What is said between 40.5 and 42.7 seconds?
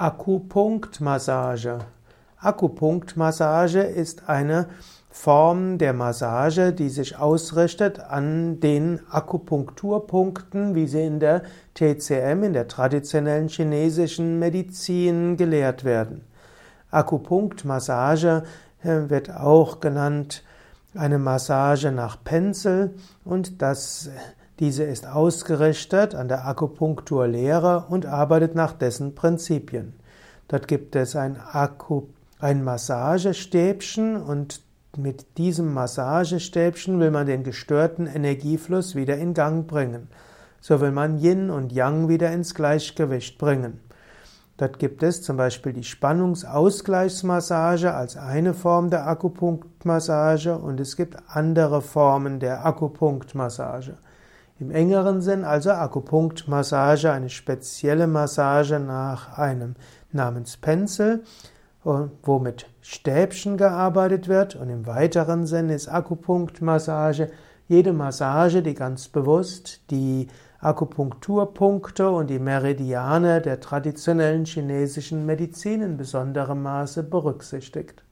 So will man Yin und Yang wieder ins